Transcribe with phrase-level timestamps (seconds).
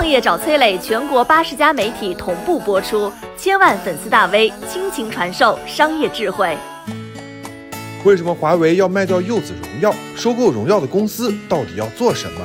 [0.00, 6.56] 创业找崔磊，全国八十家媒体同步播出，千万粉丝大 V 倾情传授商业智慧。
[8.02, 9.94] 为什么华为要卖掉柚子荣耀？
[10.16, 12.40] 收购荣耀的公司到底要做什么？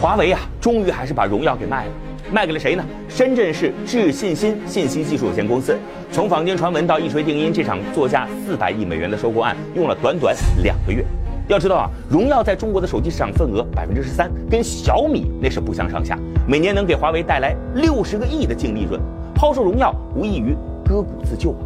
[0.00, 1.90] 华为啊，终于还是把荣耀给卖了，
[2.30, 2.84] 卖给了谁呢？
[3.08, 5.76] 深圳市智信新信息技术有限公司。
[6.12, 10.32] 从坊间传闻到一锤定音，这场作价四百亿美元的收购案用了短短
[10.62, 11.04] 两个月。
[11.48, 19.00] 要知道啊，荣耀在中国的手机市场份额百分之十三，跟小米那是不相上下，每年能给华为带来六十个亿的净利润。
[19.34, 21.60] 抛售荣耀无异于割股自救啊！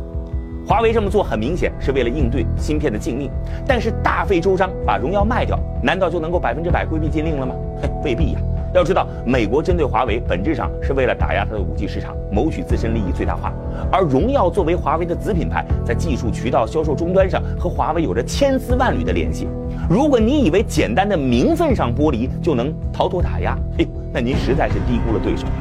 [0.67, 3.31] 华为这么做很明显是为了应对芯片的禁令，
[3.67, 7.55] 但是大费周章把荣耀卖掉，难道就能够百分之百规避禁令了吗？
[7.81, 8.41] 嘿，未必呀！
[8.73, 13.53] 要知道，美国针对华为本质上是为了打压它的五 G 市场，谋取自身利益最大化。
[13.91, 19.49] 而荣耀作为华为的子品牌，在技术、渠道、销售终端上和华为有着千丝万缕的联系。
[19.89, 25.53] 如果你以为简单的名分上剥离就能逃脱打压，嘿，那您实在是低估了对手了。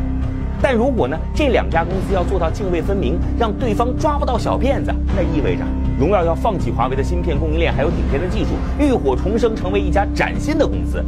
[0.61, 5.63] 但如果呢，这两家公司要做到泾渭分明，让对方抓不到小辫子，那意味着
[5.97, 11.03] 荣耀要放弃华为的芯片供应链，还有顶尖的技术，浴火重生，成为一家崭新的公司。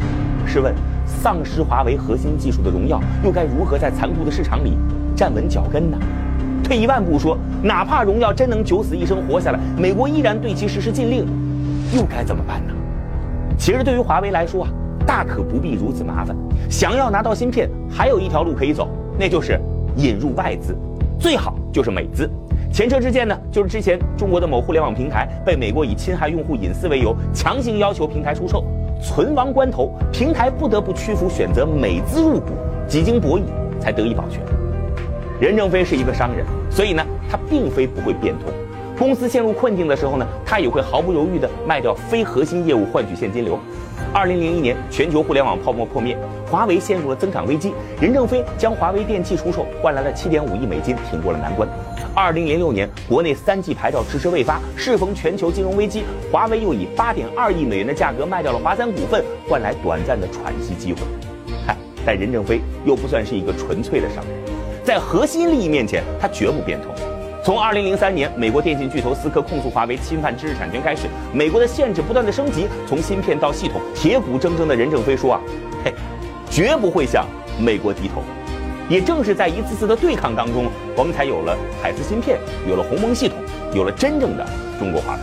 [0.48, 0.74] 试问，
[1.22, 4.78] 丧失华为核心技术的荣耀，又该如何在残酷的市场里
[5.16, 5.98] 站稳脚跟呢？
[6.64, 11.28] 退一万步说，哪怕荣耀真能九死一生活下来，美国依然对其实施禁令，
[11.94, 12.74] 又该怎么办呢？
[13.58, 14.70] 其实对于华为来说啊，
[15.06, 16.36] 大可不必如此麻烦。
[16.70, 18.88] 想要拿到芯片，还有一条路可以走。
[19.20, 19.60] 那就是
[19.98, 20.76] 引入外资，
[21.20, 22.28] 最好就是美资。
[22.72, 28.64] 前车之鉴呢，就是之前中国的某互联网平台被美国以侵害用户隐私为由，强行要求平台出售，
[29.02, 32.52] 存亡关头，平台不得不屈服，选择美资入股，
[32.88, 33.44] 几经博弈
[33.80, 34.42] 才得以保全。
[35.40, 38.52] 任正非是一个商人，所以呢，他并非不会变通。
[38.98, 43.58] 公司陷入困境的时候呢，他也会毫不犹豫地卖掉非核心业务，换取现金流。
[44.14, 46.16] 二零零一年，全球互联网泡沫破灭，
[46.52, 47.74] 华为陷入了增长危机。
[48.02, 51.68] 任正非将华为电器出售，换来了七点五亿美金，挺过了难关。
[52.14, 61.00] 二零零六年，国内三 G 牌照迟迟未发，适逢全球金融危机，华为又以八点二亿美元的价格卖掉了华三股份，换来短暂的喘息机会。
[61.66, 61.74] 嗨，
[62.06, 64.34] 但任正非又不算是一个纯粹的商人，
[64.84, 66.94] 在核心利益面前，他绝不变通。
[67.44, 75.42] 从二零零三年美国电信巨头思科控诉华为侵犯知识产权开始，美国的限制不断的升级，从芯片到系统，铁骨铮铮的任正非说啊，
[75.84, 75.92] 嘿，
[76.52, 77.26] 绝不会向
[77.58, 78.22] 美国低头。
[78.90, 83.38] 也正是在一次次的对抗当中，我们才有了海思芯片，有了鸿蒙系统，
[83.74, 84.46] 有了真正的
[84.78, 85.20] 中国华为。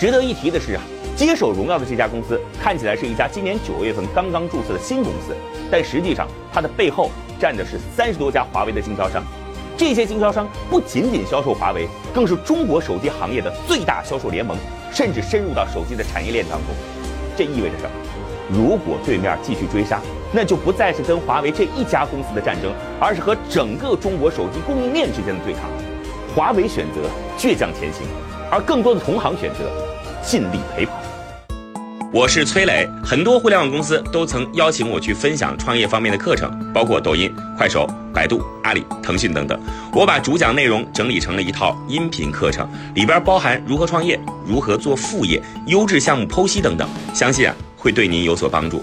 [0.00, 0.82] 值得一提的是啊，
[1.14, 5.36] 接手荣耀的这家公司看起来是一家今年九月份刚刚注册的新公司，
[5.70, 7.08] 但实际上它的背后
[7.38, 9.22] 站的是三十多家华为的经销商。
[9.76, 14.56] 这些经销商不仅仅销售华为，更是中国手机行业的最大销售联盟，
[14.92, 16.74] 甚至深入到手机的产业链当中。
[17.36, 17.90] 这意味着什么？
[18.50, 20.00] 如果对面继续追杀，
[20.32, 25.62] 那就不再是跟华为这一家公司的战争，而是和整个中国手机供应链之间的对抗。
[26.34, 27.08] 华为选择
[27.38, 28.06] 倔强前行，
[28.50, 29.60] 而更多的同行选择
[30.22, 30.92] 尽力陪跑。
[32.10, 39.58] 我是崔磊，很多互联网公司都曾邀请我去分享创业方面的课程，包括抖音、快手、百度、阿里、腾讯等等。
[39.92, 48.82] 我把主讲内容整理成了一套音频课程，里边包含如何创业、如何做副业、优质项目剖析等等，相信啊会对您有所帮助。